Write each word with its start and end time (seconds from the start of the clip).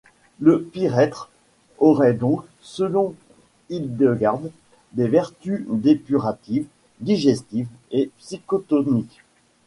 Le 0.39 0.63
pyrèthre 0.63 1.29
aurait 1.77 2.15
donc, 2.15 2.41
selon 2.59 3.13
Hildegarde, 3.69 4.49
des 4.93 5.07
vertus 5.07 5.63
dépuratives, 5.69 6.65
digestives 7.01 7.67
et 7.91 8.09
psychotoniques. 8.17 9.21